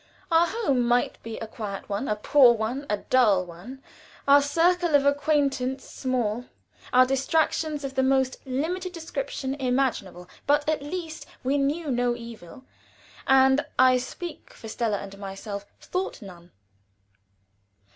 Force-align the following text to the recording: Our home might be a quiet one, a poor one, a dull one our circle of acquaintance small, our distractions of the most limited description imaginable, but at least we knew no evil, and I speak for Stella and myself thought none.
Our 0.31 0.47
home 0.47 0.87
might 0.87 1.21
be 1.21 1.37
a 1.37 1.45
quiet 1.45 1.87
one, 1.87 2.07
a 2.07 2.15
poor 2.15 2.53
one, 2.55 2.87
a 2.89 2.97
dull 2.97 3.45
one 3.45 3.83
our 4.27 4.41
circle 4.41 4.95
of 4.95 5.05
acquaintance 5.05 5.83
small, 5.87 6.45
our 6.91 7.05
distractions 7.05 7.83
of 7.83 7.93
the 7.93 8.01
most 8.01 8.37
limited 8.43 8.93
description 8.93 9.53
imaginable, 9.53 10.27
but 10.47 10.67
at 10.67 10.81
least 10.81 11.27
we 11.43 11.59
knew 11.59 11.91
no 11.91 12.15
evil, 12.15 12.63
and 13.27 13.63
I 13.77 13.97
speak 13.99 14.51
for 14.55 14.67
Stella 14.67 14.97
and 14.97 15.19
myself 15.19 15.67
thought 15.79 16.19
none. 16.19 16.49